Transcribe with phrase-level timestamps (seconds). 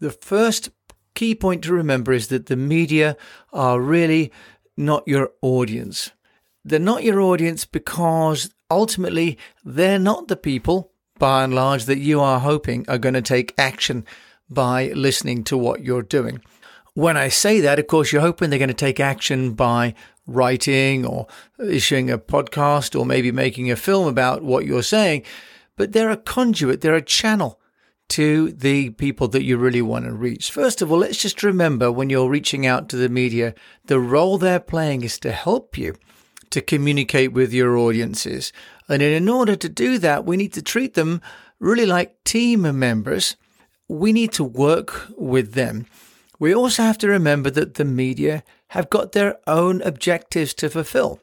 [0.00, 0.70] The first
[1.14, 3.16] key point to remember is that the media
[3.52, 4.32] are really
[4.76, 6.10] not your audience.
[6.64, 12.20] They're not your audience because ultimately they're not the people, by and large, that you
[12.20, 14.06] are hoping are going to take action
[14.48, 16.40] by listening to what you're doing.
[16.94, 19.94] When I say that, of course, you're hoping they're going to take action by
[20.26, 21.26] writing or
[21.58, 25.24] issuing a podcast or maybe making a film about what you're saying,
[25.76, 27.59] but they're a conduit, they're a channel
[28.10, 30.50] to the people that you really want to reach.
[30.50, 34.38] First of all, let's just remember when you're reaching out to the media, the role
[34.38, 35.96] they're playing is to help you
[36.50, 38.52] to communicate with your audiences.
[38.88, 41.20] And in order to do that, we need to treat them
[41.60, 43.36] really like team members.
[43.88, 45.86] We need to work with them.
[46.38, 51.20] We also have to remember that the media have got their own objectives to fulfill.